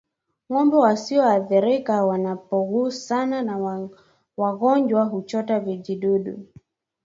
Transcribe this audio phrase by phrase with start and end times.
[0.51, 3.77] Ngombe wasioathirika wanapogusana na
[4.37, 6.47] wagonjwa huchota vijidudu